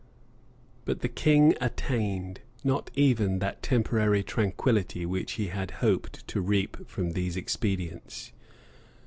r] 0.03 0.07
But 0.85 1.01
the 1.01 1.09
king 1.09 1.53
attained 1.61 2.41
not 2.63 2.89
even 2.95 3.37
that 3.37 3.61
temporary 3.61 4.23
tranquillity 4.23 5.05
which 5.05 5.33
he 5.33 5.49
had 5.49 5.69
hoped 5.77 6.27
to 6.29 6.41
reap 6.41 6.87
from 6.89 7.11
these 7.11 7.37
expedients. 7.37 8.31